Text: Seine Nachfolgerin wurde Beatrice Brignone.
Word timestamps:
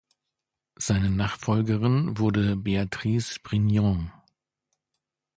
Seine 0.79 1.11
Nachfolgerin 1.11 2.17
wurde 2.17 2.55
Beatrice 2.57 3.37
Brignone. 3.43 4.11